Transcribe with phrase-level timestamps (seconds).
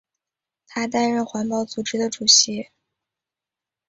[0.65, 2.69] 他担任环保组织的主席。